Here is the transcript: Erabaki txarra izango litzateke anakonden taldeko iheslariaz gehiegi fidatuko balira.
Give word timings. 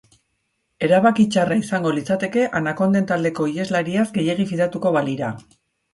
Erabaki 0.87 1.25
txarra 1.35 1.57
izango 1.59 1.91
litzateke 1.97 2.45
anakonden 2.61 3.07
taldeko 3.15 3.49
iheslariaz 3.53 4.07
gehiegi 4.17 4.49
fidatuko 4.55 4.95
balira. 4.97 5.31